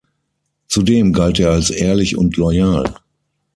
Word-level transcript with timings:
Zudem 0.67 1.13
galt 1.13 1.37
er 1.39 1.51
als 1.51 1.69
ehrlich 1.69 2.17
und 2.17 2.35
loyal. 2.35 2.91